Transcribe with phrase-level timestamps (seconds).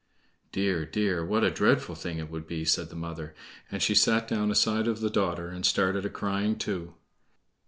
[0.51, 1.23] "Dear, dear!
[1.23, 3.35] what a dreadful thing it would be!" said the mother,
[3.69, 6.95] and she sat her down aside of the daughter and started a crying too.